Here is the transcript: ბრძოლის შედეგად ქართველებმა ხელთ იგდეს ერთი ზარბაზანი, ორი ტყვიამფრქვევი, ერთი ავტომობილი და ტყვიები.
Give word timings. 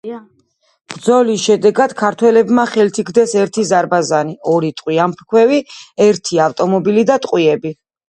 ბრძოლის 0.93 1.43
შედეგად 1.49 1.93
ქართველებმა 1.99 2.65
ხელთ 2.73 2.99
იგდეს 3.05 3.37
ერთი 3.43 3.67
ზარბაზანი, 3.75 4.37
ორი 4.57 4.75
ტყვიამფრქვევი, 4.83 5.63
ერთი 6.11 6.45
ავტომობილი 6.51 7.09
და 7.15 7.25
ტყვიები. 7.29 7.79